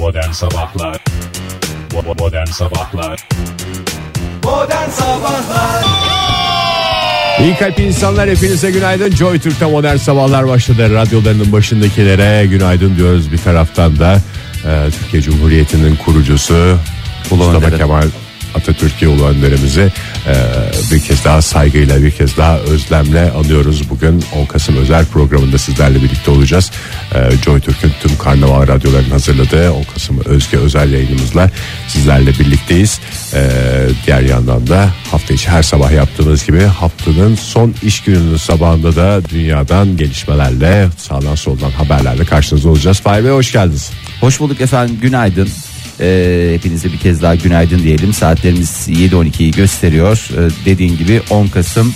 [0.00, 1.04] Modern Sabahlar
[2.18, 3.28] Modern Sabahlar
[4.44, 5.84] Modern Sabahlar
[7.40, 9.10] İyi kalp insanlar hepinize günaydın.
[9.10, 10.94] Joy Türk'te modern sabahlar başladı.
[10.94, 14.22] Radyolarının başındakilere günaydın diyoruz bir taraftan da.
[14.64, 16.78] e, Türkiye Cumhuriyeti'nin kurucusu
[17.30, 17.76] Mustafa.
[17.76, 18.08] Kemal
[18.54, 19.92] Atatürk'ü ulu önderimizi
[20.26, 20.34] e,
[20.90, 23.90] bir kez daha saygıyla bir kez daha özlemle anıyoruz.
[23.90, 26.70] Bugün 10 Kasım özel programında sizlerle birlikte olacağız.
[27.14, 31.50] E, Joy Türk'ün tüm karnaval radyolarının hazırladığı 10 Kasım özge özel yayınımızla
[31.88, 33.00] sizlerle birlikteyiz.
[33.34, 33.50] E,
[34.06, 39.28] diğer yandan da hafta içi her sabah yaptığımız gibi haftanın son iş gününün sabahında da
[39.28, 43.00] dünyadan gelişmelerle sağdan soldan haberlerle karşınızda olacağız.
[43.00, 43.90] Fahir Bey hoş geldiniz.
[44.20, 45.48] Hoş bulduk efendim günaydın.
[46.00, 48.12] Ee, hepinize bir kez daha günaydın diyelim.
[48.12, 50.28] Saatlerimiz 7.12'yi gösteriyor.
[50.32, 51.94] Ee, dediğin gibi 10 Kasım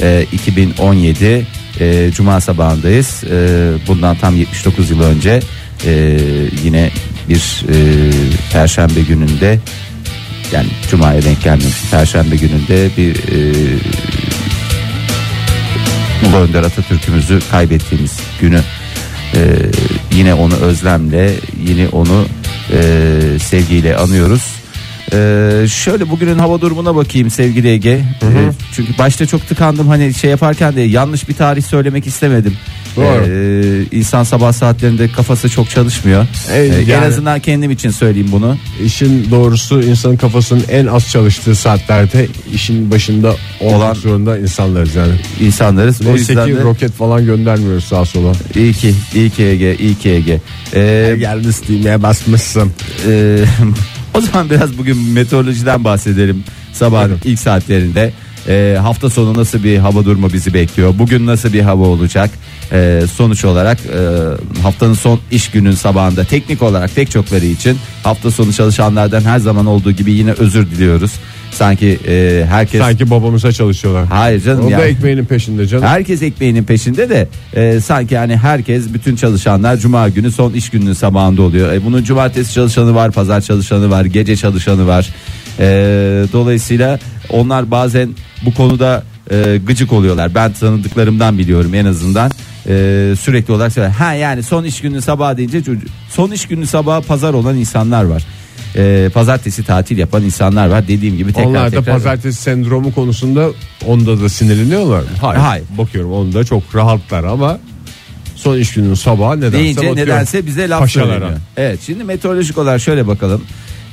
[0.00, 1.46] e, 2017
[1.80, 3.24] e, Cuma sabahındayız.
[3.30, 5.40] Ee, bundan tam 79 yıl önce
[5.86, 6.18] e,
[6.64, 6.90] yine
[7.28, 8.10] bir e,
[8.52, 9.58] Perşembe gününde
[10.52, 13.52] yani Cuma'ya denk gelmemiş Perşembe gününde bir e,
[16.28, 18.60] Ulu Önder Atatürk'ümüzü kaybettiğimiz günü
[19.34, 19.40] e,
[20.14, 21.32] yine onu özlemle
[21.66, 22.26] yine onu
[22.72, 24.42] e, sevgiyle anıyoruz.
[25.12, 25.18] E,
[25.68, 27.90] şöyle bugünün hava durumuna bakayım sevgili Ege.
[27.90, 28.28] E,
[28.72, 32.56] çünkü başta çok tıkandım hani şey yaparken de yanlış bir tarih söylemek istemedim.
[32.96, 33.24] Doğru.
[33.92, 36.26] E, insan sabah saatlerinde kafası çok çalışmıyor.
[36.52, 38.56] Evet, E, En yani- azından kendim için söyleyeyim bunu.
[38.84, 45.12] İşin doğrusu insanın kafasının en az çalıştığı saatlerde işin başında olmak Olan- zorunda insanlarız yani.
[45.40, 46.00] İnsanlarız.
[46.00, 48.32] O Neyse yüzden ki de roket falan göndermiyoruz sağa sola.
[48.56, 50.40] iyi ki, iyi ki Ege, iyi ki Ege.
[50.74, 52.72] E, Geldiniz düğmeye basmışsın.
[53.08, 53.38] Ee,
[54.14, 57.20] o zaman biraz bugün meteorolojiden bahsedelim sabahın Buyurun.
[57.24, 58.12] ilk saatlerinde.
[58.48, 60.94] Ee, hafta sonu nasıl bir hava durumu bizi bekliyor?
[60.98, 62.30] Bugün nasıl bir hava olacak?
[62.72, 68.30] Ee, sonuç olarak e, haftanın son iş günün sabahında teknik olarak pek çokları için hafta
[68.30, 71.12] sonu çalışanlardan her zaman olduğu gibi yine özür diliyoruz.
[71.50, 74.06] Sanki e, herkes Sanki babamıza çalışıyorlar.
[74.06, 75.84] hayır canım O da ekmeğinin peşinde canım.
[75.84, 80.92] Herkes ekmeğinin peşinde de e, sanki yani herkes bütün çalışanlar cuma günü son iş gününün
[80.92, 81.72] sabahında oluyor.
[81.72, 85.08] E, bunun cumartesi çalışanı var, pazar çalışanı var, gece çalışanı var.
[85.58, 85.64] E,
[86.32, 86.98] dolayısıyla
[87.30, 88.08] onlar bazen
[88.46, 90.34] bu konuda e, gıcık oluyorlar.
[90.34, 92.30] Ben tanıdıklarımdan biliyorum en azından.
[92.68, 93.90] E, sürekli olarak söyler.
[93.90, 98.04] Ha yani son iş günü sabah deyince çocuk- son iş günü sabah pazar olan insanlar
[98.04, 98.26] var.
[98.76, 100.88] E, pazartesi tatil yapan insanlar var.
[100.88, 101.94] Dediğim gibi tekrar Onlar da tekrar.
[101.94, 103.48] pazartesi sendromu konusunda
[103.86, 105.06] onda da sinirleniyorlar mı?
[105.20, 105.40] Hayır.
[105.40, 105.64] Hayır.
[105.78, 107.58] Bakıyorum onda çok rahatlar ama
[108.36, 109.98] son iş günün sabahı nedense deyince bakıyorum.
[110.02, 111.10] nedense bize laf Paşalara.
[111.12, 111.38] söyleniyor.
[111.56, 113.42] Evet şimdi meteorolojik olarak şöyle bakalım.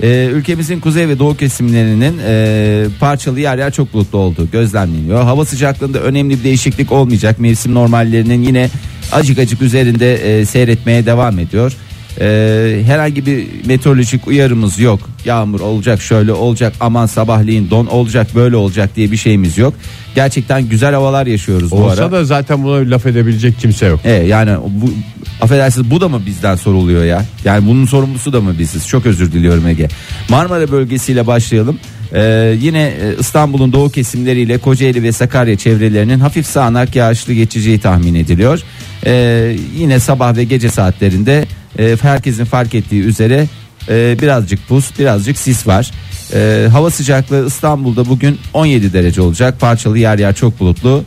[0.02, 5.24] Ee, ülkemizin kuzey ve doğu kesimlerinin e, parçalı yer yer çok bulutlu olduğu gözlemleniyor.
[5.24, 7.40] Hava sıcaklığında önemli bir değişiklik olmayacak.
[7.40, 8.70] Mevsim normallerinin yine
[9.12, 11.74] acık acık üzerinde e, seyretmeye devam ediyor.
[12.22, 15.00] E, herhangi bir meteorolojik uyarımız yok.
[15.26, 19.74] Yağmur olacak şöyle olacak aman sabahleyin don olacak böyle olacak diye bir şeyimiz yok.
[20.16, 22.12] Gerçekten güzel havalar yaşıyoruz bu Olsa ara.
[22.12, 24.00] da zaten buna laf edebilecek kimse yok.
[24.04, 24.94] E yani bu
[25.42, 27.26] affedersiniz bu da mı bizden soruluyor ya?
[27.46, 28.88] Yani bunun sorumlusu da mı biziz?
[28.88, 29.88] Çok özür diliyorum Ege.
[30.30, 31.80] Marmara bölgesiyle başlayalım.
[32.16, 38.16] Ee, yine e, İstanbul'un doğu kesimleriyle Kocaeli ve Sakarya çevrelerinin hafif sağanak yağışlı geçeceği tahmin
[38.16, 38.62] ediliyor.
[39.06, 41.46] Ee, yine sabah ve gece saatlerinde
[41.80, 43.48] e, herkesin fark ettiği üzere
[43.90, 45.92] e, birazcık pus, birazcık sis var.
[46.34, 49.60] E, hava sıcaklığı İstanbul'da bugün 17 derece olacak.
[49.60, 51.04] Parçalı yer yer çok bulutlu.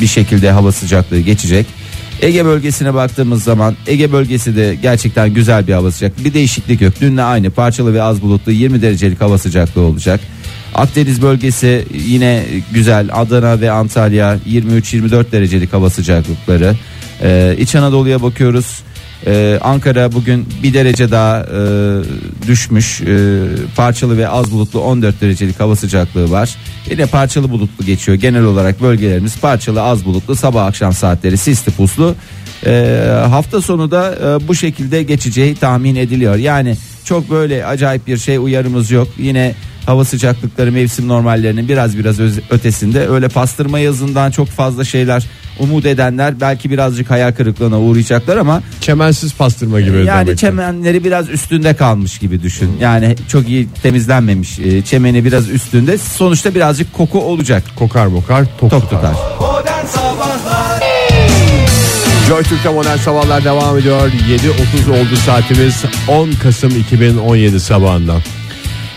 [0.00, 1.66] Bir şekilde hava sıcaklığı geçecek.
[2.22, 6.24] Ege bölgesine baktığımız zaman Ege bölgesi de gerçekten güzel bir hava sıcaklığı.
[6.24, 7.00] Bir değişiklik yok.
[7.00, 10.20] Dünle aynı parçalı ve az bulutlu 20 derecelik hava sıcaklığı olacak.
[10.74, 13.08] Akdeniz bölgesi yine güzel.
[13.12, 16.76] Adana ve Antalya 23-24 derecelik hava sıcaklıkları.
[17.22, 18.82] Ee, İç Anadolu'ya bakıyoruz.
[19.26, 23.00] Ee, Ankara bugün bir derece daha e, düşmüş.
[23.00, 23.42] Ee,
[23.76, 26.56] parçalı ve az bulutlu 14 derecelik hava sıcaklığı var.
[26.90, 28.18] Yine parçalı bulutlu geçiyor.
[28.18, 32.14] Genel olarak bölgelerimiz parçalı az bulutlu sabah akşam saatleri sisli puslu.
[32.66, 36.36] Ee, hafta sonu da e, bu şekilde geçeceği tahmin ediliyor.
[36.36, 39.08] Yani çok böyle acayip bir şey uyarımız yok.
[39.18, 39.54] Yine
[39.86, 42.20] hava sıcaklıkları mevsim normallerinin biraz biraz
[42.50, 43.08] ötesinde.
[43.08, 45.26] Öyle pastırma yazından çok fazla şeyler
[45.58, 49.96] umut edenler belki birazcık hayal kırıklığına uğrayacaklar ama Çemensiz pastırma gibi.
[49.96, 50.36] yani demek ki.
[50.40, 52.70] çemenleri biraz üstünde kalmış gibi düşün.
[52.80, 54.58] Yani çok iyi temizlenmemiş.
[54.58, 55.98] e, Çemeni biraz üstünde.
[55.98, 57.62] Sonuçta birazcık koku olacak.
[57.78, 59.12] Kokar mokar tok, Tok tutar.
[59.12, 59.14] tutar.
[62.28, 64.10] Joy Türk'te modern sabahlar devam ediyor.
[64.10, 68.20] 7.30 oldu saatimiz 10 Kasım 2017 sabahından.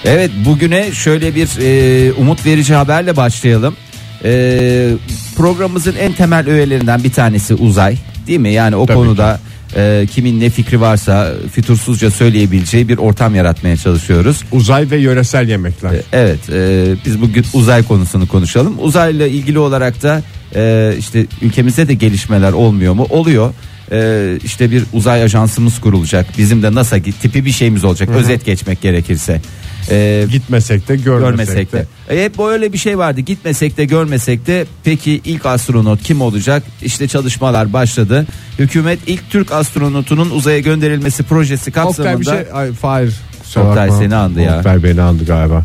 [0.05, 3.75] Evet bugüne şöyle bir e, umut verici haberle başlayalım.
[4.23, 4.91] E,
[5.35, 7.97] programımızın en temel öğelerinden bir tanesi uzay
[8.27, 8.51] değil mi?
[8.51, 9.39] Yani o Tabii konuda
[9.75, 14.43] e, kimin ne fikri varsa fütursuzca söyleyebileceği bir ortam yaratmaya çalışıyoruz.
[14.51, 15.91] Uzay ve yöresel yemekler.
[16.13, 18.75] Evet e, biz bugün uzay konusunu konuşalım.
[18.79, 20.21] Uzayla ilgili olarak da
[20.55, 23.07] e, işte ülkemizde de gelişmeler olmuyor mu?
[23.09, 23.53] Oluyor.
[23.91, 26.25] E, işte bir uzay ajansımız kurulacak.
[26.37, 28.09] Bizim de NASA tipi bir şeyimiz olacak.
[28.09, 29.41] Özet geçmek gerekirse.
[29.89, 31.85] E, Gitmesek de görmesek, görmesek de.
[32.09, 33.21] E, hep böyle bir şey vardı.
[33.21, 34.65] Gitmesek de görmesek de.
[34.83, 36.63] Peki ilk astronot kim olacak?
[36.81, 38.25] İşte çalışmalar başladı.
[38.59, 43.13] Hükümet ilk Türk astronotunun uzaya gönderilmesi projesi kapsamında Oktay bir şey ay, Fahir
[43.55, 44.57] Oktay seni andı ya.
[44.57, 45.63] Oktay beni andı galiba.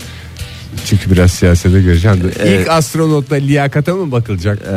[0.87, 2.27] Çünkü biraz siyasete gireceğim de.
[2.39, 2.61] Evet.
[2.61, 4.59] İlk astronotta liyakata mı bakılacak?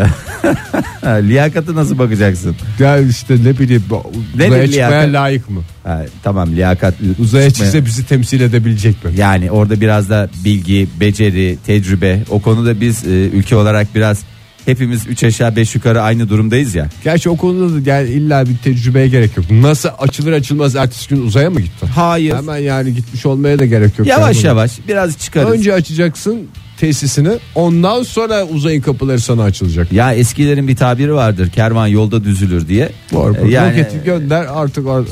[1.02, 2.56] Ha, liyakatı nasıl bakacaksın?
[2.80, 3.84] ya işte ne bileyim
[4.36, 5.14] Nedir uzaya çıkmaya liyakat?
[5.14, 5.62] layık mı?
[5.84, 9.12] Ha, tamam liyakat Uzaya çıkmaya- çıksa bizi temsil edebilecek mi?
[9.18, 14.20] Yani orada biraz da bilgi, beceri, tecrübe o konuda biz e, ülke olarak biraz
[14.66, 16.90] hepimiz 3 aşağı 5 yukarı aynı durumdayız ya.
[17.04, 19.52] Gerçi o konuda da yani illa bir tecrübeye gerek yok.
[19.52, 21.88] Nasıl açılır açılmaz ertesi gün uzaya mı gittin?
[21.88, 22.36] Hayır.
[22.36, 24.08] Hemen yani gitmiş olmaya da gerek yok.
[24.08, 24.46] Yavaş Yani.
[24.48, 25.52] yavaş biraz çıkarız.
[25.52, 26.42] Önce açacaksın
[26.78, 29.92] tesisini ondan sonra uzayın kapıları sana açılacak.
[29.92, 31.50] Ya eskilerin bir tabiri vardır.
[31.50, 32.90] Kervan yolda düzülür diye.
[33.14, 33.48] Doğru.
[33.50, 35.04] Yani Roketi gönder artık ar-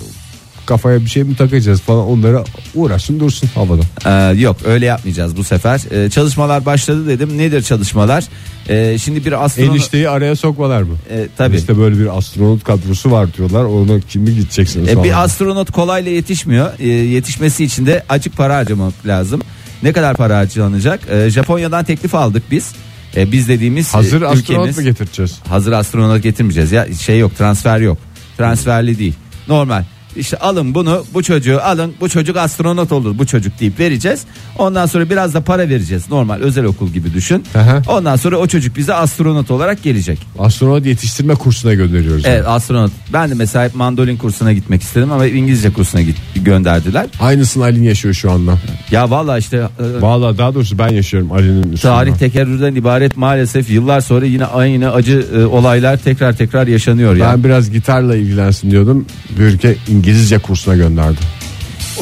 [0.71, 2.43] kafaya bir şey mi takacağız falan onlara
[2.75, 3.81] uğraşsın dursun havada.
[4.05, 6.05] e, yok öyle yapmayacağız bu sefer.
[6.05, 7.37] E, çalışmalar başladı dedim.
[7.37, 8.23] Nedir çalışmalar?
[8.69, 10.95] E, şimdi bir astronot Enişteyi araya sokmalar mı?
[11.11, 11.55] E, tabii.
[11.57, 13.63] İşte böyle bir astronot kadrosu var diyorlar.
[13.63, 15.03] Ona kimi gideceksiniz E, falan.
[15.03, 16.71] bir astronot kolayla yetişmiyor.
[16.79, 19.41] E, yetişmesi için de acık para harcamak lazım.
[19.83, 20.99] Ne kadar para harcanacak?
[21.11, 22.71] E, Japonya'dan teklif aldık biz.
[23.17, 25.39] E, biz dediğimiz Hazır e, astronot ülkemiz- mu getireceğiz?
[25.49, 27.97] hazır astronot getirmeyeceğiz ya şey yok transfer yok
[28.37, 29.13] transferli değil
[29.47, 29.83] normal
[30.17, 34.21] işte alın bunu bu çocuğu alın bu çocuk astronot olur bu çocuk deyip vereceğiz
[34.57, 37.81] ondan sonra biraz da para vereceğiz normal özel okul gibi düşün Aha.
[37.87, 42.23] ondan sonra o çocuk bize astronot olarak gelecek Astronot yetiştirme kursuna gönderiyoruz.
[42.25, 47.05] evet astronot ben de mesela hep mandolin kursuna gitmek istedim ama İngilizce kursuna git, gönderdiler
[47.21, 48.53] Aynısını Ali'nin yaşıyor şu anda.
[48.91, 51.81] ya valla işte e, Valla daha doğrusu ben yaşıyorum Ali'nin üstünde.
[51.93, 57.31] tarih tekerrürden ibaret maalesef yıllar sonra yine aynı acı e, olaylar tekrar tekrar yaşanıyor ya
[57.33, 59.05] Ben biraz gitarla ilgilensin diyordum.
[59.39, 60.00] Bir ülke İngilizce
[60.39, 61.19] kursuna gönderdi.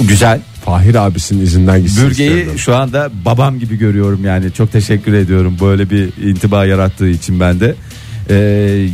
[0.01, 2.60] güzel Fahir abisinin izinden gitsin Bürge'yi istedim.
[2.60, 7.60] şu anda babam gibi görüyorum yani çok teşekkür ediyorum böyle bir intiba yarattığı için ben
[7.60, 7.75] de.
[8.30, 8.36] Ee,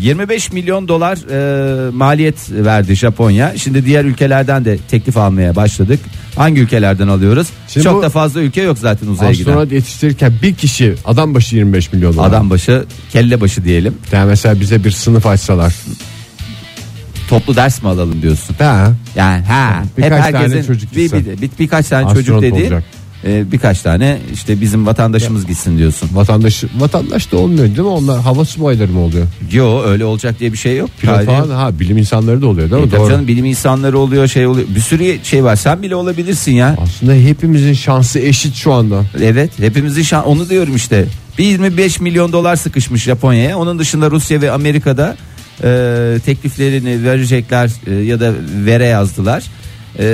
[0.01, 3.53] 25 milyon dolar e, maliyet verdi Japonya.
[3.57, 5.99] Şimdi diğer ülkelerden de teklif almaya başladık.
[6.35, 7.47] Hangi ülkelerden alıyoruz?
[7.67, 9.51] Şimdi çok bu da fazla ülke yok zaten uzaya giden.
[9.51, 12.29] Astronot yetiştirirken bir kişi adam başı 25 milyon dolar.
[12.29, 13.93] Adam başı kelle başı diyelim.
[14.11, 15.73] Yani mesela bize bir sınıf açsalar.
[17.29, 18.55] Toplu ders mi alalım diyorsun?
[18.59, 18.91] Ha.
[19.15, 22.53] Yani ha Birkaç hep tane herkesin çocuk bir, bir, bir- birkaç tane Astronot çocuk dedi.
[22.63, 22.83] olacak.
[23.25, 26.09] e, birkaç tane işte bizim vatandaşımız gitsin diyorsun.
[26.13, 27.83] Vatandaş vatandaş da olmuyor değil mi?
[27.85, 29.25] Onlar hava subayları mı oluyor?
[29.51, 30.89] Yo öyle olacak diye bir şey yok.
[31.01, 31.27] Pilot Hayır.
[31.27, 32.87] falan ha bilim insanları da oluyor değil mi?
[32.87, 33.09] E, tabii Doğru.
[33.09, 34.67] canım bilim insanları oluyor şey oluyor.
[34.75, 35.55] Bir sürü şey var.
[35.55, 36.75] Sen bile olabilirsin ya.
[36.81, 39.01] Aslında hepimizin şansı eşit şu anda.
[39.21, 41.05] Evet hepimizin şan onu diyorum işte.
[41.37, 43.57] Bir 25 milyon dolar sıkışmış Japonya'ya.
[43.57, 45.15] Onun dışında Rusya ve Amerika'da
[45.63, 48.33] e, tekliflerini verecekler e, ya da
[48.65, 49.43] vere yazdılar.
[49.99, 50.05] E,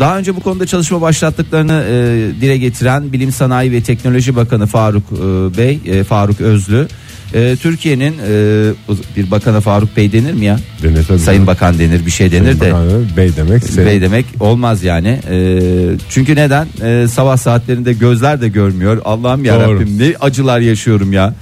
[0.00, 1.94] daha önce bu konuda çalışma başlattıklarını e,
[2.40, 5.16] dile getiren Bilim Sanayi ve Teknoloji Bakanı Faruk e,
[5.58, 6.88] Bey, e, Faruk Özlü,
[7.34, 8.72] e, Türkiye'nin e,
[9.16, 10.58] bir bakana Faruk Bey denir mi ya?
[10.82, 11.18] Denir tabii.
[11.18, 12.72] Sayın Bakan denir bir şey denir de.
[12.72, 13.64] Bakanı, Bey demek.
[13.64, 15.20] Senin- Bey demek olmaz yani.
[15.30, 15.60] Ee,
[16.08, 16.66] çünkü neden?
[17.06, 19.02] Sabah saatlerinde gözler de görmüyor.
[19.04, 19.60] Allah'ım ya.
[19.60, 21.34] Rabbim ne acılar yaşıyorum ya.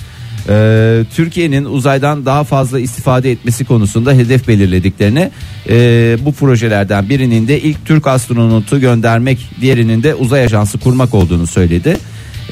[0.49, 5.31] Ee, Türkiye'nin uzaydan daha fazla istifade etmesi konusunda hedef belirlediklerini
[5.69, 11.47] e, bu projelerden birinin de ilk Türk astronotu göndermek diğerinin de uzay ajansı kurmak olduğunu
[11.47, 11.97] söyledi.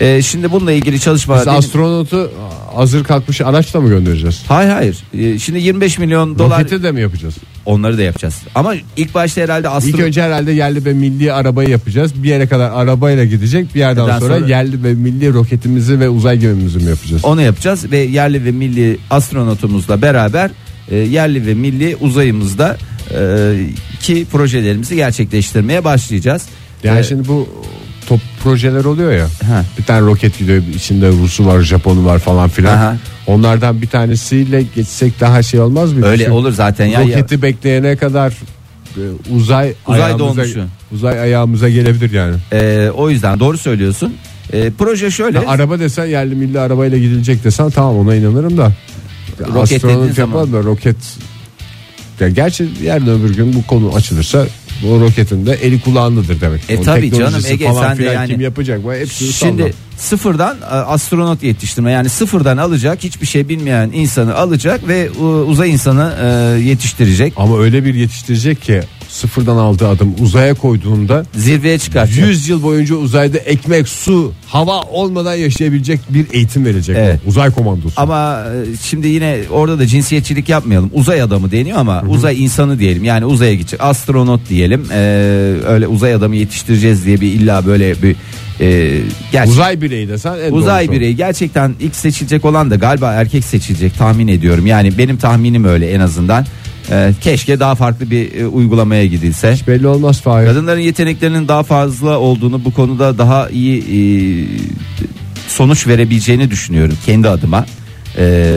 [0.00, 2.30] Ee, şimdi bununla ilgili çalışmalar Biz astronotu
[2.74, 4.42] hazır kalkmış araçla mı göndereceğiz?
[4.48, 4.98] Hayır hayır.
[5.18, 7.34] Ee, şimdi 25 milyon dolar Roketi de mi yapacağız?
[7.70, 8.34] Onları da yapacağız.
[8.54, 12.22] Ama ilk başta herhalde İlk astro önce herhalde yerli ve milli arabayı yapacağız.
[12.22, 13.74] Bir yere kadar arabayla gidecek.
[13.74, 17.24] Bir yerden sonra, sonra- yerli ve milli roketimizi ve uzay gemimizi mi yapacağız?
[17.24, 20.50] Onu yapacağız ve yerli ve milli astronotumuzla beraber
[20.90, 22.76] e, yerli ve milli uzayımızda
[23.14, 23.52] e,
[24.00, 26.42] ki projelerimizi gerçekleştirmeye başlayacağız.
[26.84, 27.48] Yani E, şimdi bu
[28.10, 29.24] top projeler oluyor ya.
[29.24, 29.64] Ha.
[29.78, 32.76] Bir tane roket gidiyor içinde Rusu var, Japonu var falan filan.
[32.76, 32.96] Aha.
[33.26, 36.06] Onlardan bir tanesiyle geçsek daha şey olmaz mı?
[36.06, 37.00] öyle Çünkü olur zaten ya.
[37.00, 37.06] ya.
[37.08, 38.32] Roketi bekleyene kadar
[38.96, 39.00] e,
[39.34, 40.64] uzay Uzay ayağımıza, dolmuşu.
[40.92, 42.36] uzay ayağımıza gelebilir yani.
[42.52, 44.14] E, o yüzden doğru söylüyorsun.
[44.52, 45.38] E, proje şöyle.
[45.38, 48.72] Ya araba desen yerli milli arabayla gidilecek desen tamam ona inanırım da.
[49.54, 50.96] Roket Astronot yapalım da roket
[52.20, 54.46] ya gerçi yarın öbür gün bu konu açılırsa
[54.82, 56.60] Bu roketin de eli kulağındadır demek.
[56.68, 58.84] E O tabii canım, Ege, sen de yani- kim yapacak?
[58.84, 59.72] Bu hepsini Şimdi salla.
[59.96, 65.70] sıfırdan e, astronot yetiştirme yani sıfırdan alacak hiçbir şey bilmeyen insanı alacak ve e, uzay
[65.70, 67.32] insanı e, yetiştirecek.
[67.36, 68.80] Ama öyle bir yetiştirecek ki
[69.10, 72.28] sıfırdan aldığı adım uzaya koyduğunda Zirveye çıkartacak.
[72.28, 76.96] 100 yıl boyunca uzayda ekmek, su, hava olmadan yaşayabilecek bir eğitim verecek.
[76.98, 77.20] Evet.
[77.26, 77.94] Uzay komandosu.
[77.96, 80.90] Ama e, şimdi yine orada da cinsiyetçilik yapmayalım.
[80.94, 83.04] Uzay adamı deniyor ama uzay insanı diyelim.
[83.04, 83.80] Yani uzaya gidecek.
[83.80, 84.86] Astronot diyelim.
[84.92, 84.98] E,
[85.66, 88.16] öyle uzay adamı yetiştireceğiz diye bir illa böyle bir
[88.60, 89.00] e,
[89.46, 93.98] Uzay bireyi desen en Uzay doğrusu bireyi gerçekten ilk seçilecek olan da galiba erkek seçilecek
[93.98, 94.66] tahmin ediyorum.
[94.66, 96.46] Yani benim tahminim öyle en azından.
[96.90, 99.52] E, keşke daha farklı bir e, uygulamaya gidilse.
[99.52, 100.46] Hiç belli olmaz Fahir.
[100.46, 104.00] Kadınların yeteneklerinin daha fazla olduğunu bu konuda daha iyi e,
[105.48, 107.66] sonuç verebileceğini düşünüyorum kendi adıma.
[108.18, 108.52] E,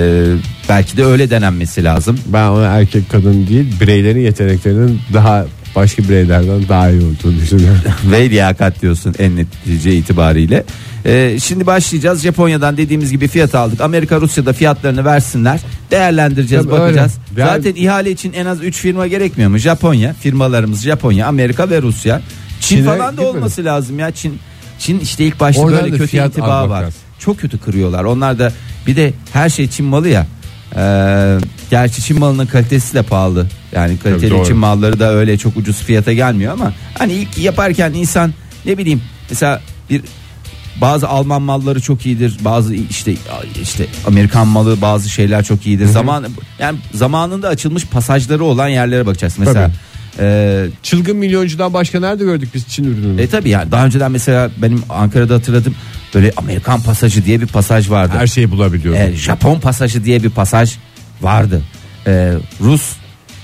[0.69, 2.19] belki de öyle denenmesi lazım.
[2.25, 7.81] Ben ona erkek kadın değil bireylerin yeteneklerinin daha başka bireylerden daha iyi olduğunu düşünüyorum.
[8.11, 10.63] Ve liyakat diyorsun en netice itibariyle.
[11.05, 12.21] E, şimdi başlayacağız.
[12.23, 13.81] Japonya'dan dediğimiz gibi fiyat aldık.
[13.81, 15.59] Amerika Rusya'da fiyatlarını versinler.
[15.91, 17.13] Değerlendireceğiz, Tabii bakacağız.
[17.31, 17.41] öyle.
[17.41, 19.57] Yani- Zaten ihale için en az 3 firma gerekmiyor mu?
[19.57, 22.21] Japonya, firmalarımız Japonya, Amerika ve Rusya.
[22.59, 23.27] Çin Çin'e falan da gitmedi.
[23.37, 24.11] olması lazım ya.
[24.11, 24.39] Çin
[24.79, 26.81] Çin işte ilk başta Oradan böyle kötü fiyat intiba almak var.
[26.83, 26.99] lazım.
[27.19, 28.03] Çok kötü kırıyorlar.
[28.03, 28.51] Onlar da
[28.87, 30.27] bir de her şey Çin malı ya.
[30.75, 31.37] Ee,
[31.73, 33.47] gerçi Çin malının kalitesi de pahalı.
[33.71, 34.45] Yani kaliteli doğru.
[34.45, 38.33] Çin malları da öyle çok ucuz fiyata gelmiyor ama hani ilk yaparken insan
[38.65, 40.01] ne bileyim mesela bir
[40.81, 42.37] bazı Alman malları çok iyidir.
[42.41, 43.13] Bazı işte
[43.61, 45.85] işte Amerikan malı bazı şeyler çok iyidir.
[45.85, 46.25] Zaman
[46.59, 49.45] yani zamanında açılmış pasajları olan yerlere bakacaksın.
[49.45, 49.71] Mesela
[50.19, 53.21] e, Çılgın milyoncudan başka nerede gördük biz Çin ürününü?
[53.21, 55.75] e tabi yani daha önceden mesela benim Ankara'da hatırladım
[56.15, 58.13] böyle Amerikan pasajı diye bir pasaj vardı.
[58.17, 59.01] Her şeyi bulabiliyoruz.
[59.01, 60.77] E, Japon pasajı diye bir pasaj
[61.23, 61.61] vardı.
[62.07, 62.81] E, Rus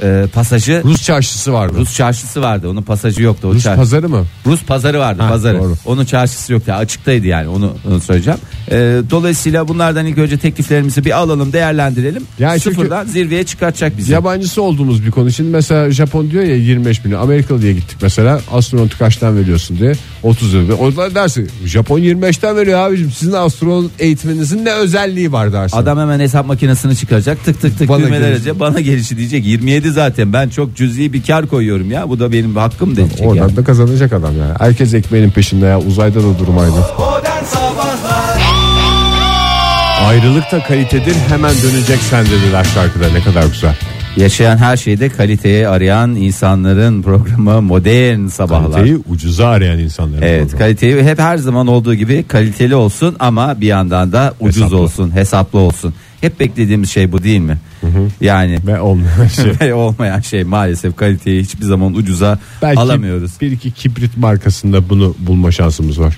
[0.04, 1.86] e, pasajı Rus, Rus çarşısı vardı.
[1.96, 2.70] çarşısı vardı.
[2.70, 3.48] Onun pasajı yoktu.
[3.48, 4.26] O Rus çar- pazarı mı?
[4.46, 5.60] Rus pazarı vardı Ha, pazarı.
[5.60, 5.76] doğru.
[5.86, 6.72] Onun çarşısı yoktu.
[6.74, 8.40] Açıktaydı yani onu, onu söyleyeceğim.
[8.72, 8.76] E,
[9.10, 12.24] dolayısıyla bunlardan ilk önce tekliflerimizi bir alalım değerlendirelim.
[12.40, 14.12] Yani çünkü- Sıfırdan zirveye çıkartacak bizi.
[14.12, 15.32] Yabancısı olduğumuz bir konu.
[15.32, 17.22] Şimdi mesela Japon diyor ya 25 milyon.
[17.22, 18.42] Amerikalı diye gittik mesela.
[18.52, 19.94] Astronotu kaçtan veriyorsun diye.
[20.24, 20.76] 30 lira.
[20.76, 23.12] Onlar dersin Japon 25'ten veriyor abicim.
[23.12, 25.78] Sizin astronot eğitiminizin ne özelliği var dersin.
[25.78, 28.60] Adam hemen hesap makinesini çıkaracak tık tık tık Bana düğmeler gelişi.
[28.60, 32.56] bana gelişi diyecek 27 zaten ben çok cüzi bir kar koyuyorum ya bu da benim
[32.56, 33.56] hakkım diyecek Oradan yani.
[33.56, 34.54] da kazanacak adam yani.
[34.60, 35.80] Herkes ekmeğinin peşinde ya.
[35.80, 36.86] Uzayda da durmaydı.
[40.08, 43.76] Ayrılık da kalitedir hemen dönecek sen dediler şarkıda ne kadar güzel.
[44.18, 48.72] Yaşayan her şeyde kaliteyi arayan insanların programı modern sabahlar.
[48.72, 50.22] Kaliteyi ucuza arayan insanlar.
[50.22, 54.78] Evet kaliteyi hep her zaman olduğu gibi kaliteli olsun ama bir yandan da ucuz Hesaplı.
[54.78, 55.94] olsun hesaplı olsun.
[56.22, 57.58] Hep beklediğimiz şey bu değil mi?
[58.22, 59.46] Yani Ve olmayan şey.
[59.62, 63.32] ve olmayan şey maalesef kaliteyi hiçbir zaman ucuza Belki alamıyoruz.
[63.42, 66.18] bir iki kibrit markasında bunu bulma şansımız var.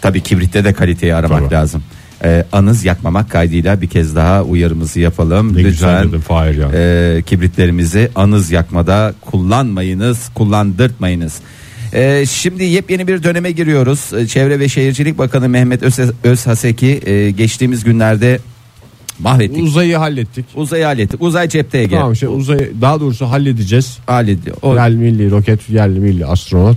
[0.00, 1.54] Tabii kibritte de kaliteyi aramak Tabii.
[1.54, 1.82] lazım.
[2.24, 5.56] Ee, anız yakmamak kaydıyla bir kez daha uyarımızı yapalım.
[5.56, 6.68] Ne güzel Lütfen dedin Fahir ya.
[6.74, 11.34] e, kibritlerimizi anız yakmada kullanmayınız, kullandırtmayınız.
[11.94, 14.10] Ee, şimdi yepyeni bir döneme giriyoruz.
[14.16, 18.38] Ee, Çevre ve Şehircilik Bakanı Mehmet Öz Özhaseki e, geçtiğimiz günlerde
[19.18, 19.62] mahvettik.
[19.62, 20.46] Uzayı hallettik.
[20.54, 21.22] Uzay hallettik.
[21.22, 21.96] Uzay cepte Ege.
[21.96, 23.98] Tamam şey uzayı daha doğrusu halledeceğiz.
[24.06, 24.52] Halletti.
[24.62, 26.76] O Yerli milli roket, yerli milli astronot.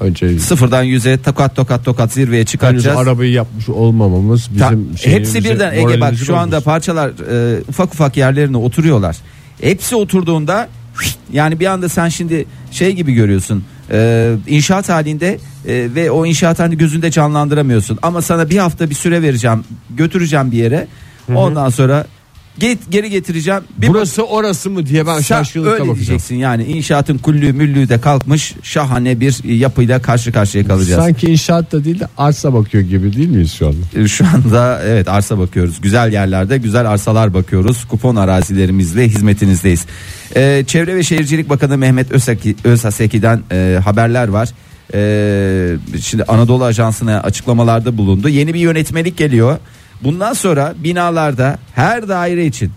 [0.00, 2.98] Önce sıfırdan yüze tokat tokat tokat zirveye henüz çıkartacağız.
[2.98, 6.64] arabayı yapmış olmamamız Ta- bizim hepsi şeyimizi, birden Ege bak şu anda bozmuş.
[6.64, 7.08] parçalar
[7.56, 9.16] e, ufak ufak yerlerine oturuyorlar.
[9.60, 10.68] Hepsi oturduğunda
[11.32, 13.64] yani bir anda sen şimdi şey gibi görüyorsun.
[13.90, 17.98] e, inşaat halinde e, ve o inşaat halini gözünde canlandıramıyorsun.
[18.02, 20.86] Ama sana bir hafta bir süre vereceğim, götüreceğim bir yere.
[21.34, 22.06] Ondan sonra
[22.58, 23.60] git geri getireceğim.
[23.78, 25.96] Bir Burası orası mı diye ben Sen şaşkınlıkla öyle bakacağım.
[25.98, 31.04] diyeceksin yani inşaatın kullü müllü de kalkmış şahane bir yapıyla karşı karşıya kalacağız.
[31.04, 34.00] Sanki inşaat da değil de arsa bakıyor gibi değil miyiz şu anda?
[34.04, 35.80] E, Şu anda evet arsa bakıyoruz.
[35.80, 37.84] Güzel yerlerde güzel arsalar bakıyoruz.
[37.84, 39.84] Kupon arazilerimizle hizmetinizdeyiz.
[40.36, 44.48] Ee, Çevre ve Şehircilik Bakanı Mehmet Özseki, Özhaseki'den e, haberler var.
[44.94, 48.28] Ee, şimdi Anadolu Ajansı'na açıklamalarda bulundu.
[48.28, 49.58] Yeni bir yönetmelik geliyor.
[50.04, 52.72] Bundan sonra binalarda her daire için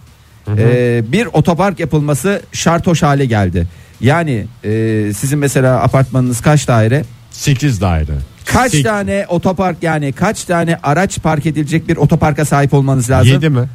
[0.58, 3.68] e, bir otopark yapılması şart hoş hale geldi.
[4.02, 4.70] Yani e,
[5.18, 7.06] sizin mesela apartmanınız kaç daire?
[7.32, 8.12] 8 daire.
[8.46, 13.34] Kaç Sek- tane otopark yani kaç tane araç park edilecek bir otoparka sahip olmanız lazım?
[13.34, 13.70] 7 mi?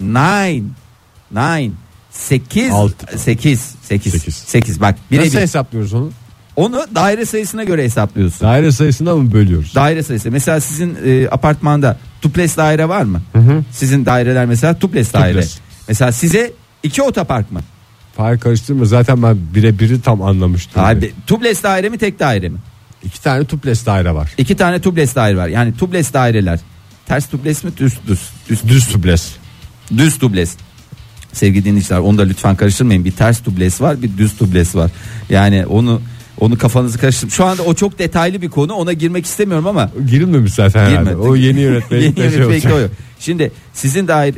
[0.00, 0.62] Nine.
[1.32, 1.70] Nine.
[2.10, 3.18] 8 Altı.
[3.18, 4.34] 8 8 Sekiz.
[4.34, 6.10] 8 bak Nasıl birebir hesaplıyoruz onu?
[6.56, 8.40] onu daire sayısına göre hesaplıyorsun.
[8.40, 9.74] Daire sayısına mı bölüyoruz?
[9.74, 10.30] Daire sayısı.
[10.30, 13.22] Mesela sizin e, apartmanda tuples daire var mı?
[13.72, 15.32] Sizin daireler mesela tuples daire.
[15.32, 15.58] Tuples.
[15.88, 16.52] Mesela size
[16.82, 17.60] iki otopark mı?
[18.16, 20.84] Hayır karıştırma zaten ben birebiri tam anlamıştım.
[20.84, 22.58] Abi, tubeless daire mi tek daire mi?
[23.04, 24.30] İki tane tuples daire var.
[24.38, 25.48] İki tane tubeless daire var.
[25.48, 26.60] Yani tubeless daireler.
[27.06, 29.32] Ters tubeless mi düz düz düz Düz tuples.
[29.96, 30.56] düz tubeless.
[31.32, 33.04] Sevgili dinleyiciler onu da lütfen karıştırmayın.
[33.04, 34.90] Bir ters tubeless var, bir düz tubeless var.
[35.30, 36.00] Yani onu
[36.40, 37.30] onu kafanızı karıştırın.
[37.30, 38.72] Şu anda o çok detaylı bir konu.
[38.74, 41.10] Ona girmek istemiyorum ama Girilmemiş zaten herhalde.
[41.10, 41.16] Girmedi.
[41.28, 42.78] O yeni yönetmenin Yeni şey yönetmelik o.
[43.20, 44.36] Şimdi sizin daire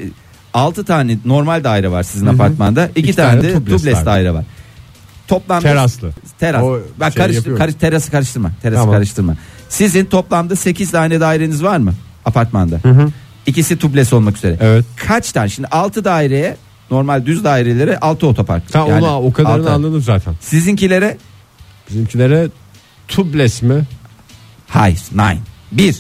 [0.55, 2.87] 6 tane normal daire var sizin apartmanda.
[2.97, 4.07] 2 İki tane, tane de tubeless tubeless daire.
[4.07, 4.45] daire var.
[5.29, 6.11] Toplamda Teraslı.
[6.41, 6.62] Teras.
[6.62, 7.59] O Bak şey karış, yapıyor.
[7.59, 8.50] karış, terası karıştırma.
[8.62, 8.95] Terası Tamam.
[8.95, 9.37] karıştırma.
[9.69, 11.93] Sizin toplamda 8 tane daireniz var mı
[12.25, 12.81] apartmanda?
[13.47, 14.57] İkisi tubeless olmak üzere.
[14.61, 14.85] Evet.
[14.97, 15.49] Kaç tane?
[15.49, 16.57] Şimdi 6 daireye
[16.91, 18.73] normal düz dairelere 6 otopark.
[18.73, 19.73] Tamam Yani onu o kadarını altı.
[19.73, 20.35] anladım zaten.
[20.41, 21.17] Sizinkilere
[21.90, 22.49] Bizimkilere
[23.09, 23.85] tubeless mi?
[24.69, 25.00] hayır.
[25.12, 25.38] Nine.
[25.73, 25.97] 1.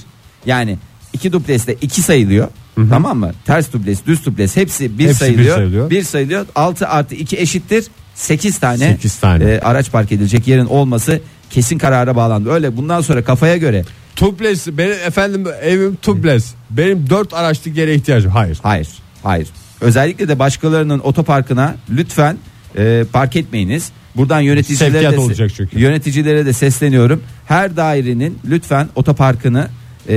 [0.46, 0.78] Yani
[1.12, 2.48] iki dublesle 2 sayılıyor.
[2.90, 3.32] Tamam mı?
[3.44, 5.56] Ters dubles, düz dubles hepsi 1 Hepsi bir sayılıyor.
[5.56, 5.90] sayılıyor.
[5.90, 6.46] 1 sayılıyor.
[6.54, 9.44] 6 artı 2 eşittir 8 tane, Sekiz tane.
[9.44, 12.50] e, araç park edilecek yerin olması kesin karara bağlandı.
[12.50, 13.84] Öyle bundan sonra kafaya göre
[14.16, 16.54] Tubeless benim efendim evim tubeless.
[16.70, 18.30] Benim dört araçlık yere ihtiyacım.
[18.30, 18.58] Hayır.
[18.62, 18.88] Hayır,
[19.22, 19.48] hayır.
[19.80, 22.36] Özellikle de başkalarının otoparkına lütfen
[22.78, 23.90] e, park etmeyiniz.
[24.16, 25.78] Buradan yöneticilere Sevkiyat de, olacak çünkü.
[25.80, 27.22] yöneticilere de sesleniyorum.
[27.46, 29.68] Her dairenin lütfen otoparkını
[30.08, 30.14] e,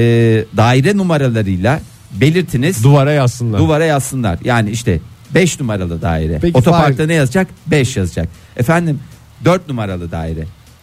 [0.57, 1.79] daire numaralarıyla
[2.21, 2.83] belirtiniz.
[2.83, 3.59] Duvara yazsınlar.
[3.59, 4.39] duvara yazsınlar.
[4.43, 4.99] Yani işte
[5.35, 6.39] 5 numaralı daire.
[6.41, 7.47] Peki, Otoparkta Fahir- ne yazacak?
[7.67, 8.27] 5 yazacak.
[8.57, 8.99] Efendim
[9.45, 10.39] 4 numaralı daire.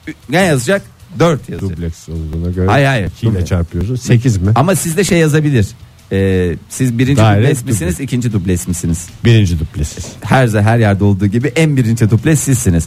[0.09, 0.83] Ü- Ne yazacak?
[1.19, 1.77] 4 yazacak.
[1.77, 3.07] Dubleks olduğuna göre Hayır, hayır.
[3.07, 3.49] 2 ile Dubleks.
[3.49, 3.97] çarpıyorsun.
[3.97, 4.53] 8 mi?
[4.55, 5.67] Ama sizde şey yazabilir.
[6.13, 8.01] E, siz birinci Daire, dubles misiniz, dubles.
[8.01, 9.07] ikinci dubles misiniz?
[9.25, 10.07] Birinci dublesiz.
[10.23, 12.87] her her yerde olduğu gibi en birinci dubles sizsiniz.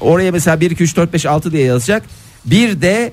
[0.00, 2.02] Oraya mesela 1 2 3 4 5 6 diye yazacak.
[2.46, 3.12] Bir de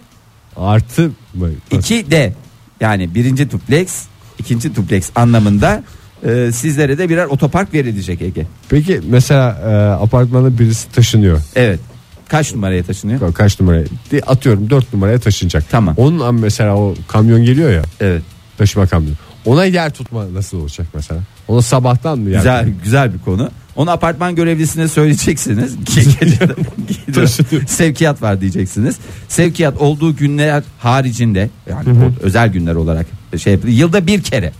[0.57, 1.49] Artı mı?
[1.71, 2.33] 2 de
[2.81, 4.03] yani birinci dupleks,
[4.39, 5.83] ikinci dupleks anlamında
[6.25, 8.47] e, sizlere de birer otopark verilecek Ege.
[8.69, 11.41] Peki mesela e, apartmana birisi taşınıyor.
[11.55, 11.79] Evet.
[12.27, 13.19] Kaç numaraya taşınıyor?
[13.21, 13.85] Ka- Kaç numaraya?
[14.27, 15.69] Atıyorum 4 numaraya taşınacak.
[15.69, 15.95] Tamam.
[15.97, 17.81] Onun an mesela o kamyon geliyor ya.
[17.99, 18.21] Evet.
[18.57, 19.15] Taşıma kamyonu.
[19.45, 21.21] Ona yer tutma nasıl olacak mesela?
[21.47, 22.83] Ona sabahtan mı yer Güzel tutma?
[22.83, 23.51] güzel bir konu.
[23.75, 25.75] Onu apartman görevlisine söyleyeceksiniz.
[27.67, 28.95] Sevkiyat var diyeceksiniz.
[29.27, 33.05] Sevkiyat olduğu günler haricinde yani o özel günler olarak
[33.37, 33.59] şey.
[33.67, 34.51] Yılda bir kere.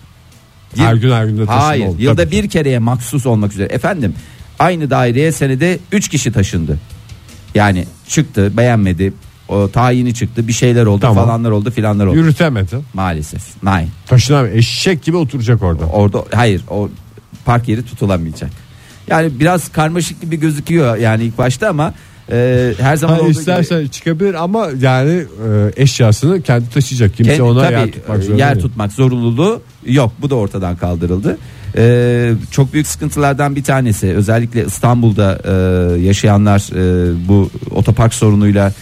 [0.75, 2.01] Her gün her gün de taşıma Hayır oldu.
[2.01, 3.73] yılda Tabii bir kereye maksus olmak üzere.
[3.73, 4.13] Efendim
[4.59, 6.79] aynı daireye senede 3 kişi taşındı.
[7.55, 9.13] Yani çıktı beğenmedi.
[9.49, 11.25] O tayini çıktı bir şeyler oldu Tamam.
[11.25, 12.15] falanlar oldu filanlar oldu.
[12.15, 12.75] Yürütemedi.
[12.93, 13.63] Maalesef.
[13.63, 13.87] Nine.
[14.07, 14.55] Taşınamıyor.
[14.55, 15.85] Eşek gibi oturacak orada.
[15.85, 16.89] Orada hayır o
[17.45, 18.49] park yeri tutulamayacak.
[19.07, 21.93] Yani biraz karmaşık gibi gözüküyor yani ilk başta ama
[22.31, 27.15] e, her zaman Ha, olduğu gibi- istersen çıkabilir ama yani e, eşyasını kendi taşıyacak.
[27.17, 28.65] Kimse Kendi- ona tabii, yer tutmak zorunda yer değil.
[28.67, 30.11] tutmak zorunluluğu yok.
[30.21, 31.37] Bu da ortadan kaldırıldı.
[31.77, 35.51] Ee, çok büyük sıkıntılardan bir tanesi özellikle İstanbul'da e,
[36.01, 38.73] yaşayanlar e, bu otopark sorunuyla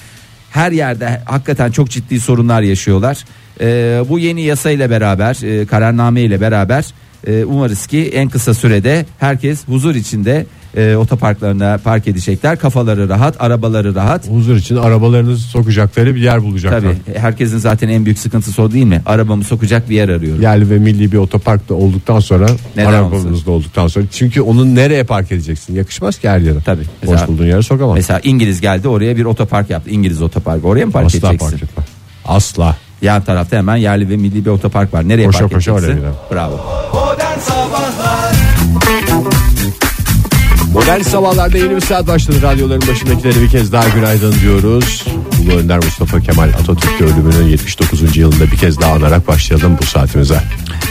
[0.53, 3.25] her yerde hakikaten çok ciddi sorunlar yaşıyorlar.
[3.61, 3.65] E,
[4.09, 6.93] bu yeni yasa ile beraber e, kararname ile beraber
[7.27, 10.45] e, umarız ki en kısa sürede herkes huzur içinde
[10.77, 12.59] e, otoparklarına park edecekler.
[12.59, 14.29] Kafaları rahat, arabaları rahat.
[14.29, 16.81] Huzur için arabalarınızı sokacakları bir yer bulacaklar.
[16.81, 19.01] Tabii herkesin zaten en büyük sıkıntısı o değil mi?
[19.05, 20.41] Arabamı sokacak bir yer arıyorum.
[20.41, 23.51] Yerli ve milli bir otoparkta olduktan sonra Neden arabamızda olsun?
[23.51, 26.59] olduktan sonra çünkü onu nereye park edeceksin yakışmaz ki her yere.
[26.65, 26.81] Tabii.
[27.03, 27.95] Boş Mesela- bulduğun yere sokamaz.
[27.95, 29.89] Mesela İngiliz geldi oraya bir otopark yaptı.
[29.89, 30.67] İngiliz otoparkı.
[30.67, 31.49] Oraya mı park Asla edeceksin?
[31.49, 31.83] park etme.
[32.25, 32.77] Asla.
[33.01, 35.09] Yan tarafta hemen yerli ve milli bir otopark var.
[35.09, 35.91] Nereye Koşa park koşa edeceksin?
[35.91, 36.15] oraya gidelim.
[36.33, 36.59] Bravo.
[36.93, 37.39] Modern
[40.83, 42.41] Modern sabahlarda yeni bir saat başladı.
[42.41, 45.05] Radyoların başındakileri bir kez daha günaydın diyoruz.
[45.45, 48.17] Ulu Önder Mustafa Kemal Atatürk ölümünün 79.
[48.17, 50.39] yılında bir kez daha anarak başlayalım bu saatimize.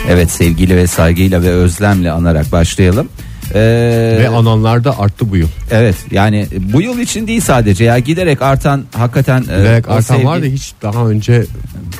[0.09, 3.09] Evet sevgiyle ve saygıyla ve özlemle anarak başlayalım.
[3.53, 5.47] Ee, Ve ananlar da arttı bu yıl.
[5.71, 10.15] evet yani bu yıl için değil sadece ya giderek artan hakikaten e, Giderek o artan
[10.15, 11.45] sevgi- var da hiç daha önce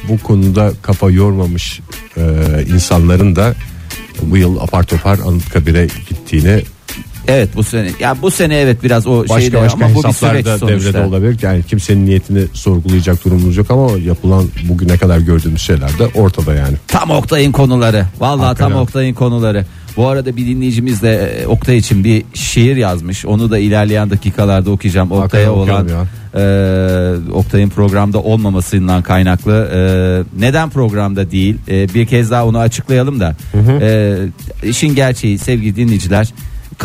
[0.10, 1.79] bu konuda kafa yormamış
[2.17, 2.21] e,
[2.73, 3.53] insanların da
[4.21, 6.62] bu yıl apar topar Anıtkabir'e gittiğini
[7.28, 10.14] Evet bu sene ya bu sene evet biraz o başka şeyde başka ama bu bir
[10.14, 10.90] süreç da sonuçta.
[10.90, 11.38] devrede olabilir.
[11.42, 16.78] Yani kimsenin niyetini sorgulayacak durumumuz yok ama yapılan bugüne kadar gördüğümüz şeyler de ortada yani.
[16.88, 18.06] Tam Oktay'ın konuları.
[18.20, 18.72] Vallahi Hakikaten.
[18.74, 19.66] tam Oktay'ın konuları.
[19.98, 23.26] Bu arada bir dinleyicimiz de e, Oktay için bir şiir yazmış.
[23.26, 25.12] Onu da ilerleyen dakikalarda okuyacağım.
[25.12, 25.88] Oktay'a olan
[26.36, 29.70] e, Oktay'ın programda olmamasından kaynaklı.
[29.74, 29.80] E,
[30.40, 31.58] neden programda değil?
[31.70, 33.36] E, bir kez daha onu açıklayalım da.
[33.82, 34.18] E,
[34.64, 36.34] işin gerçeği sevgili dinleyiciler.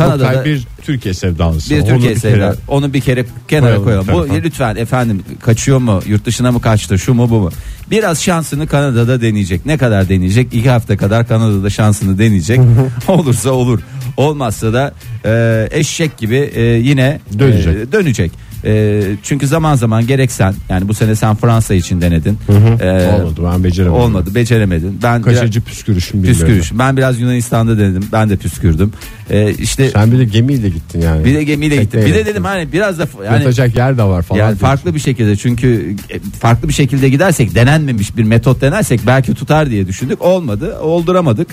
[0.03, 1.69] Kanada'da Oktay bir Türkiye sevdalısı.
[1.69, 2.55] bir Onu Türkiye kere- sevdalı.
[2.67, 4.29] Onu bir kere kenara Koyalım koyalım.
[4.31, 5.99] Bu lütfen efendim kaçıyor mu?
[6.07, 6.99] Yurt dışına mı kaçtı?
[6.99, 7.49] Şu mu bu mu?
[7.91, 9.65] Biraz şansını Kanada'da deneyecek.
[9.65, 10.53] Ne kadar deneyecek?
[10.53, 12.59] İki hafta kadar Kanada'da şansını deneyecek.
[13.07, 13.79] Olursa olur.
[14.17, 14.93] Olmazsa da
[15.25, 17.75] e, eşek gibi e, yine Dönecek.
[17.75, 18.31] e, dönecek.
[18.65, 22.37] E, çünkü zaman zaman gerek sen yani bu sene sen Fransa için denedin.
[22.81, 24.01] E, Olmadı ben beceremedim.
[24.01, 24.99] Olmadı beceremedin.
[25.03, 26.45] Ben Kaçıncı püskürüşüm bilmiyorum.
[26.47, 26.71] püskürüş.
[26.79, 28.03] Ben biraz Yunanistan'da denedim.
[28.13, 28.91] Ben de püskürdüm.
[29.29, 31.25] E, işte Sen bir de gemiyle gittin yani.
[31.25, 31.99] bir de gemiyle gittim.
[31.99, 34.39] Bir Tekneyle de dedim hani biraz da yani Yatacak yer de var falan.
[34.39, 34.65] yani diyorsun.
[34.67, 39.69] farklı bir şekilde çünkü e, farklı bir şekilde gidersek denenmemiş bir metot denersek belki tutar
[39.69, 40.21] diye düşündük.
[40.21, 40.79] Olmadı.
[40.79, 41.47] Olduramadık.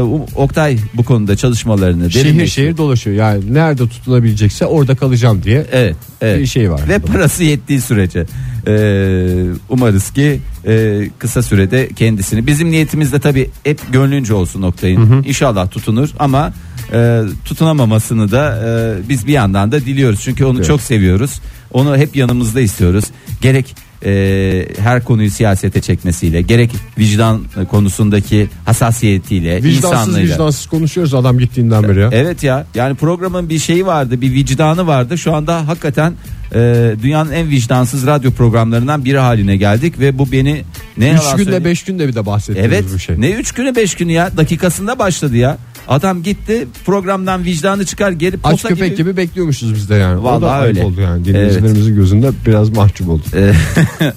[0.00, 2.66] U- Oktay bu konuda çalışmalarını Şehir derinleştirdi.
[2.66, 3.16] şehir dolaşıyor.
[3.16, 5.66] Yani nerede tutunabilecekse orada kalacağım diye.
[5.72, 6.40] Evet, evet.
[6.40, 6.80] Bir şey var.
[6.88, 8.26] Ve parası yettiği sürece
[8.66, 15.22] Ee, umarız ki e, kısa sürede kendisini bizim niyetimiz de tabii hep gönlünce olsun Oktay'ın
[15.22, 16.52] İnşallah tutunur ama
[16.92, 21.40] e, tutunamamasını da e, biz bir yandan da diliyoruz çünkü onu çok seviyoruz
[21.72, 23.04] onu hep yanımızda istiyoruz
[23.40, 31.38] gerek e, her konuyu siyasete çekmesiyle gerek vicdan konusundaki hassasiyetiyle Vicdansız insanlığıyla vicdansız konuşuyoruz adam
[31.38, 32.08] gittiğinden beri ya.
[32.12, 36.12] Evet ya yani programın bir şeyi vardı bir vicdanı vardı şu anda hakikaten
[36.54, 40.62] e, dünyanın en vicdansız radyo programlarından biri haline geldik ve bu beni
[40.96, 43.20] ne Üç yalan günde söyleyeyim- beş günde bir de bahsettiğimiz Evet bir şey.
[43.20, 48.36] ne üç günü beş günü ya dakikasında başladı ya adam gitti programdan vicdanı çıkar geri
[48.44, 50.18] Aç posa köpek gibi bekliyormuşuz biz de yani.
[50.20, 50.84] o da Vallahi öyle.
[50.84, 51.24] oldu yani.
[51.24, 53.22] Dinleyicilerimizin gözünde biraz mahcup oldu.
[53.34, 53.52] Ee,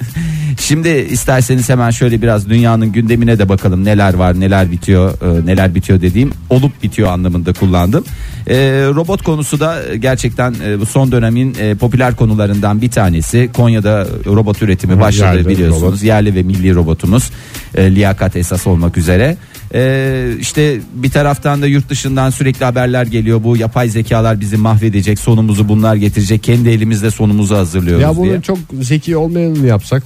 [0.60, 5.76] Şimdi isterseniz hemen şöyle biraz dünyanın gündemine de bakalım neler var neler bitiyor e, neler
[5.76, 8.04] bitiyor dediğim olup bitiyor anlamında kullandım.
[8.48, 8.56] Ee,
[8.96, 13.50] robot konusu da gerçekten e, bu son dönemin e, popüler konularından bir tanesi.
[13.54, 15.84] Konya'da robot üretimi başladı yerli biliyorsunuz.
[15.84, 16.04] robot.
[16.04, 17.32] Yerli ve milli robotumuz
[17.76, 19.38] e, liyakat esas olmak üzere.
[19.74, 23.44] Ee, işte bir taraftan da yurt dışından sürekli haberler geliyor.
[23.44, 26.44] Bu yapay zekalar bizi mahvedecek, sonumuzu bunlar getirecek.
[26.44, 28.42] Kendi elimizde sonumuzu hazırlıyoruz Ya bunu diye.
[28.42, 30.04] çok zeki olmayanı mı yapsak?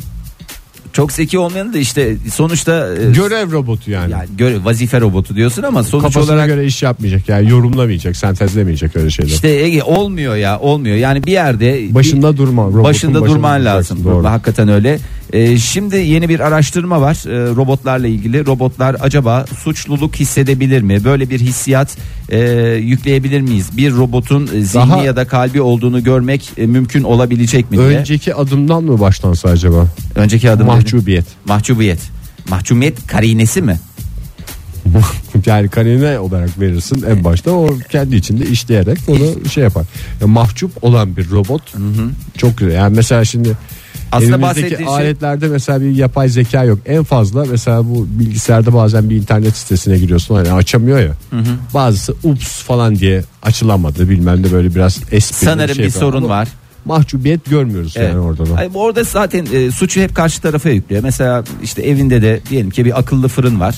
[0.95, 4.11] Çok zeki olmayanı da işte sonuçta e, Görev robotu yani.
[4.11, 8.95] yani göre, vazife robotu diyorsun ama sonuç Kafasına olarak göre iş yapmayacak yani yorumlamayacak, sentezlemeyecek
[8.95, 9.31] öyle şeyler.
[9.31, 10.95] işte Ege olmuyor ya olmuyor.
[10.95, 12.63] Yani bir yerde başında durma.
[12.63, 14.03] robotun başında durman duracaksın, lazım.
[14.03, 14.27] Doğru.
[14.27, 14.99] Hakikaten öyle.
[15.33, 18.45] Ee, şimdi yeni bir araştırma var e, robotlarla ilgili.
[18.45, 21.03] Robotlar acaba suçluluk hissedebilir mi?
[21.03, 21.97] Böyle bir hissiyat
[22.29, 22.39] e,
[22.81, 23.69] yükleyebilir miyiz?
[23.77, 27.87] Bir robotun e, zihni Daha- ya da kalbi olduğunu görmek e, mümkün olabilecek mi diye.
[27.87, 29.87] Önceki adımdan mı başlansa acaba?
[30.15, 30.75] Önceki adım dedi.
[30.75, 31.25] Mahcubiyet.
[31.45, 31.99] mahcubiyet.
[32.49, 33.79] Mahcubiyet karinesi mi?
[35.45, 39.85] yani karine olarak verirsin en başta o kendi içinde işleyerek onu şey yapar.
[40.21, 41.73] Ya mahcup olan bir robot
[42.37, 42.73] çok güzel.
[42.73, 43.49] Yani mesela şimdi
[44.11, 46.79] Aslında bahsettiği şey- aletlerde mesela bir yapay zeka yok.
[46.85, 51.13] En fazla mesela bu bilgisayarda bazen bir internet sitesine giriyorsun hani açamıyor ya.
[51.73, 56.29] Bazısı ups falan diye açılamadı bilmem de böyle biraz espri Sanırım şey bir sorun Ama
[56.29, 56.47] var.
[56.85, 58.09] Mahcubiyet görmüyoruz Evet.
[58.09, 58.55] yani orada da.
[58.55, 61.03] Ay, orada zaten e, suçu hep karşı tarafa yüklüyor.
[61.03, 63.75] Mesela işte evinde de diyelim ki bir akıllı fırın var.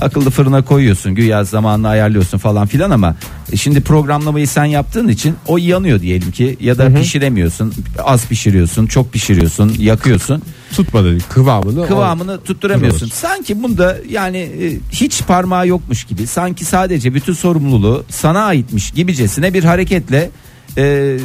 [0.00, 3.16] Akıllı fırına koyuyorsun güya zamanını ayarlıyorsun falan filan ama
[3.52, 7.72] e, şimdi programlamayı sen yaptığın için o yanıyor diyelim ki ya da pişiremiyorsun
[8.04, 10.42] az pişiriyorsun çok pişiriyorsun yakıyorsun
[10.76, 11.86] Tutmadı kıvamını.
[11.86, 12.98] kıvamını tutturamıyorsun.
[12.98, 13.14] Kıvamız.
[13.14, 19.54] Sanki bunda yani e, hiç parmağı yokmuş gibi sanki sadece bütün sorumluluğu sana aitmiş gibicesine
[19.54, 20.30] bir hareketle
[20.78, 21.16] e,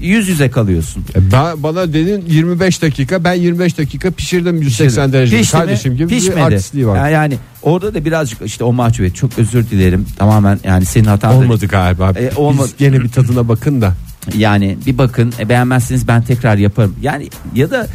[0.00, 1.04] yüz yüze kalıyorsun.
[1.16, 5.60] E Ben, bana dedin 25 dakika ben 25 dakika pişirdim 180 derecede Pişti mi?
[5.60, 6.36] kardeşim gibi Pişmedi.
[6.36, 6.96] bir artistliği var.
[6.96, 11.34] Ya- Yani orada da birazcık işte o mahcubiyet çok özür dilerim tamamen yani senin hatan
[11.36, 12.12] Olmadı galiba.
[12.16, 12.68] E, olmadı.
[12.72, 13.94] Biz gene bir tadına bakın da.
[14.36, 16.96] Yani bir bakın e, beğenmezseniz ben tekrar yaparım.
[17.02, 17.86] Yani ya da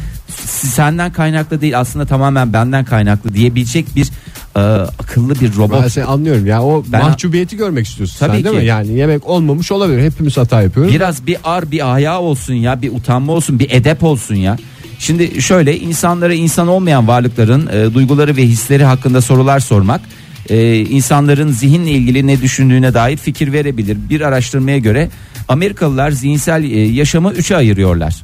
[0.46, 4.08] senden kaynaklı değil aslında tamamen benden kaynaklı diyebilecek bir
[4.58, 4.62] e,
[5.02, 5.82] akıllı bir robot.
[5.82, 8.60] Ben seni anlıyorum ya o Ben- mahcubiyeti görmek istiyorsun Tabii sen değil ki.
[8.60, 8.66] mi?
[8.66, 10.02] Yani yemek olmamış olabilir.
[10.02, 10.94] Hepimiz hata yapıyoruz.
[10.94, 14.56] Biraz bir ar bir ayağı olsun ya bir utanma olsun bir edep olsun ya.
[14.98, 20.00] Şimdi şöyle insanlara insan olmayan varlıkların e, duyguları ve hisleri hakkında sorular sormak
[20.48, 23.98] e, insanların zihinle ilgili ne düşündüğüne dair fikir verebilir.
[24.10, 25.08] Bir araştırmaya göre
[25.48, 28.16] Amerikalılar zihinsel e, yaşamı üçe ayırıyorlar.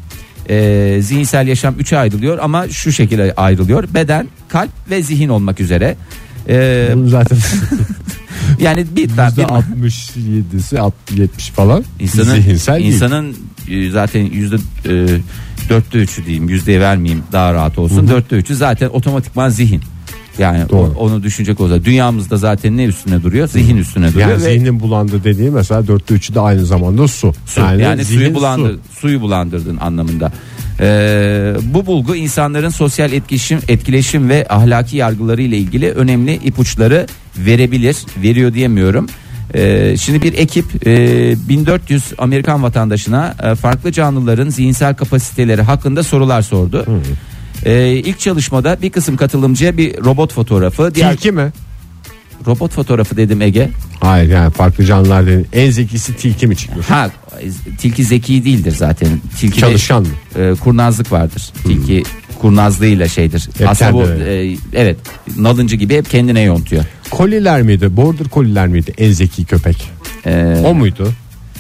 [0.51, 3.85] E, zihinsel yaşam üçe ayrılıyor ama şu şekilde ayrılıyor.
[3.95, 5.97] Beden, kalp ve zihin olmak üzere.
[6.49, 7.39] E, Bunun zaten
[8.61, 12.93] yani bir, bir %67'si 70 falan İnsanın, zihinsel değil.
[12.95, 13.37] insanın
[13.71, 15.07] e, zaten yüzde e,
[15.69, 18.09] dörtte üçü diyeyim yüzdeye vermeyeyim daha rahat olsun.
[18.09, 19.81] Dörtte üçü zaten otomatikman zihin.
[20.39, 20.95] Yani o- Doğru.
[20.99, 23.49] onu düşünecek olsa dünyamızda zaten ne üstüne duruyor?
[23.49, 27.33] Zihin üstüne duruyor Yani ve zihnin bulandı dediği mesela dörtte üçü de aynı zamanda su.
[27.47, 27.61] su.
[27.61, 29.01] Yani, zihin suyu bulandır, su.
[29.01, 30.33] suyu bulandırdın anlamında.
[30.85, 37.07] Ee, bu bulgu insanların sosyal etkileşim, etkileşim ve ahlaki yargıları ile ilgili önemli ipuçları
[37.39, 37.97] verebilir.
[38.23, 39.07] Veriyor diyemiyorum.
[39.55, 46.43] Ee, şimdi bir ekip e, 1400 Amerikan vatandaşına e, farklı canlıların zihinsel kapasiteleri hakkında sorular
[46.43, 46.87] sordu.
[47.65, 51.53] Ee, ilk çalışmada bir kısım katılımcıya bir robot fotoğrafı, diğer Tilki mi?
[52.47, 53.71] Robot fotoğrafı dedim Ege.
[54.01, 55.45] Hayır yani farklı canlılar değil.
[55.53, 56.87] En zekisi tilki mi çıkmış?
[56.87, 57.11] Ha
[57.79, 59.09] tilki zeki değildir zaten.
[59.39, 60.09] Tilki Çalışkan mı?
[60.39, 61.53] e, kurnazlık vardır.
[61.67, 62.03] Tilki
[62.41, 63.49] kurnazlığıyla şeydir.
[63.59, 64.97] Hep Aslında bu e, evet
[65.37, 66.85] nalıncı gibi hep kendine yontuyor.
[67.11, 67.97] Koliler miydi?
[67.97, 68.93] Border koliler miydi?
[68.99, 69.91] En zeki köpek.
[70.27, 71.13] E, O muydu?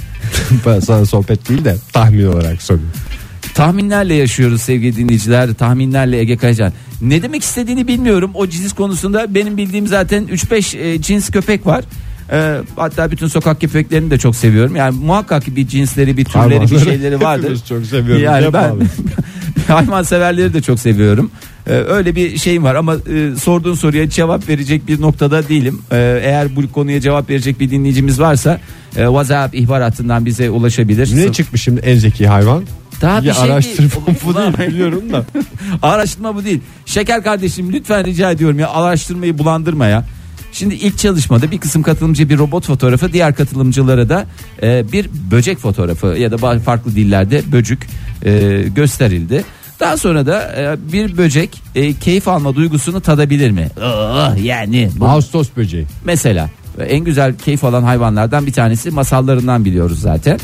[0.66, 2.90] ben sana sohbet değil de tahmin olarak soruyorum.
[3.55, 5.55] Tahminlerle yaşıyoruz sevgili dinleyiciler.
[5.55, 6.73] Tahminlerle Ege Kayacan.
[7.01, 8.31] Ne demek istediğini bilmiyorum.
[8.35, 11.85] O cins konusunda benim bildiğim zaten 3-5 e, cins köpek var.
[12.33, 14.77] E, hatta bütün sokak köpeklerini de çok seviyorum.
[14.77, 17.61] Yani muhakkak bir cinsleri, bir türleri, bir şeyleri vardır.
[17.69, 18.23] çok seviyoruz.
[18.23, 18.75] Yani ben
[19.69, 21.31] hayvan severleri de çok seviyorum.
[21.67, 25.79] E, öyle bir şeyim var ama e, sorduğun soruya cevap verecek bir noktada değilim.
[25.90, 28.61] E, eğer bu konuya cevap verecek bir dinleyicimiz varsa
[28.97, 31.17] e, WhatsApp ihbar hattından bize ulaşabilir.
[31.17, 32.64] Ne çıkmış şimdi en zeki hayvan?
[33.00, 34.18] Daha bir ya şey araştırma değil.
[34.24, 35.24] bu değil biliyorum da.
[35.83, 36.61] Araştırma bu değil.
[36.87, 40.04] Şeker kardeşim lütfen rica ediyorum ya araştırmayı bulandırma ya.
[40.52, 44.26] Şimdi ilk çalışmada bir kısım katılımcı bir robot fotoğrafı diğer katılımcılara da
[44.62, 47.87] e, bir böcek fotoğrafı ya da farklı dillerde böcük
[48.24, 49.44] e, gösterildi.
[49.80, 53.68] Daha sonra da e, bir böcek e, keyif alma duygusunu tadabilir mi?
[53.83, 55.87] Aa, yani bu Ağustos böceği.
[56.04, 56.50] Mesela
[56.88, 60.38] en güzel keyif alan hayvanlardan bir tanesi masallarından biliyoruz zaten.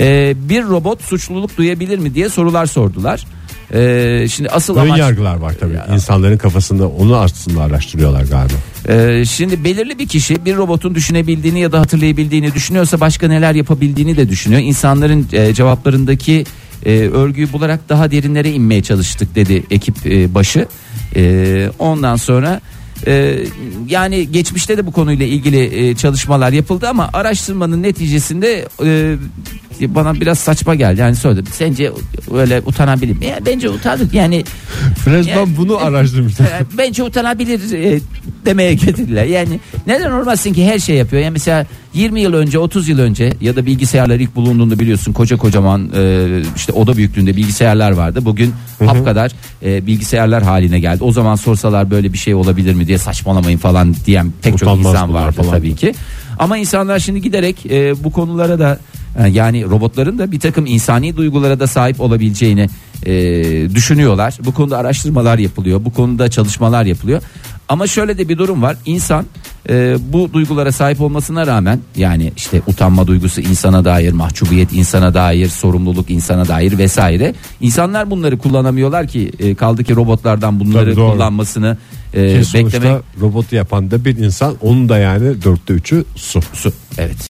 [0.00, 3.26] Ee, bir robot suçluluk duyabilir mi diye sorular sordular.
[3.74, 5.78] Ee, şimdi asıl Ön amaç yargılar var tabii.
[5.94, 8.54] İnsanların kafasında onu aslında araştırıyorlar galiba.
[8.88, 14.16] Ee, şimdi belirli bir kişi bir robotun düşünebildiğini ya da hatırlayabildiğini düşünüyorsa başka neler yapabildiğini
[14.16, 14.62] de düşünüyor.
[14.62, 16.44] İnsanların e, cevaplarındaki
[16.86, 20.66] e, örgüyü bularak daha derinlere inmeye çalıştık dedi ekip e, başı.
[21.16, 22.60] E, ondan sonra
[23.06, 23.38] e,
[23.88, 30.38] yani geçmişte de bu konuyla ilgili e, çalışmalar yapıldı ama araştırmanın neticesinde e, bana biraz
[30.38, 31.00] saçma geldi.
[31.00, 31.52] Yani söyledim.
[31.52, 31.92] Sence
[32.34, 33.26] öyle utanabilir mi?
[33.26, 34.12] Ya, bence utanır.
[34.12, 34.44] Yani
[35.06, 36.46] Resmen Yani- bunu araştırmışlar.
[36.46, 38.00] e, bence utanabilir e,
[38.46, 39.24] demeye getirdiler.
[39.24, 41.22] Yani neden olmasın ki her şey yapıyor.
[41.22, 45.36] Yani mesela 20 yıl önce 30 yıl önce ya da bilgisayarlar ilk bulunduğunda biliyorsun koca
[45.36, 46.26] kocaman e,
[46.56, 48.24] işte oda büyüklüğünde bilgisayarlar vardı.
[48.24, 48.54] Bugün
[48.86, 51.04] hap kadar e, bilgisayarlar haline geldi.
[51.04, 54.92] O zaman sorsalar böyle bir şey olabilir mi diye saçmalamayın falan diyen pek çok Utanmaz
[54.94, 55.50] insan bunlar vardı falan.
[55.50, 55.94] tabii ki.
[56.38, 58.78] Ama insanlar şimdi giderek e, bu konulara da
[59.30, 62.68] yani robotların da bir takım insani duygulara da sahip olabileceğini
[63.06, 63.14] e,
[63.74, 64.38] düşünüyorlar.
[64.44, 65.84] Bu konuda araştırmalar yapılıyor.
[65.84, 67.22] Bu konuda çalışmalar yapılıyor.
[67.68, 68.76] Ama şöyle de bir durum var.
[68.86, 69.26] İnsan
[69.68, 75.48] e, bu duygulara sahip olmasına rağmen yani işte utanma duygusu insana dair, mahcubiyet insana dair,
[75.48, 77.34] sorumluluk insana dair vesaire.
[77.60, 81.12] İnsanlar bunları kullanamıyorlar ki e, kaldı ki robotlardan bunları Tabii doğru.
[81.12, 81.76] kullanmasını
[82.14, 86.40] e, Ki sonuçta beklemek robotu yapan da bir insan onun da yani dörtte üçü su.
[86.52, 86.72] su.
[86.98, 87.16] Evet.